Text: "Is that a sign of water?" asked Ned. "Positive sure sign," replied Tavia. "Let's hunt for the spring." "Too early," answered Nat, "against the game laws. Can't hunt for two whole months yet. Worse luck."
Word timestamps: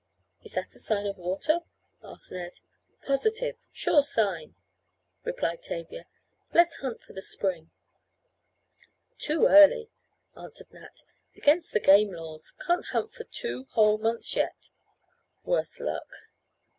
"Is 0.41 0.53
that 0.53 0.73
a 0.73 0.79
sign 0.79 1.05
of 1.05 1.17
water?" 1.19 1.59
asked 2.01 2.31
Ned. 2.31 2.59
"Positive 3.05 3.55
sure 3.71 4.01
sign," 4.01 4.55
replied 5.23 5.61
Tavia. 5.61 6.07
"Let's 6.55 6.77
hunt 6.77 7.03
for 7.03 7.13
the 7.13 7.21
spring." 7.21 7.69
"Too 9.19 9.45
early," 9.45 9.91
answered 10.35 10.73
Nat, 10.73 11.03
"against 11.35 11.71
the 11.71 11.79
game 11.79 12.11
laws. 12.11 12.49
Can't 12.65 12.85
hunt 12.85 13.11
for 13.11 13.25
two 13.25 13.67
whole 13.73 13.99
months 13.99 14.35
yet. 14.35 14.71
Worse 15.43 15.79
luck." 15.79 16.09